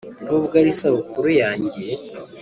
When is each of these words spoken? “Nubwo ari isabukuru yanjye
“Nubwo 0.25 0.53
ari 0.61 0.69
isabukuru 0.75 1.29
yanjye 1.41 1.79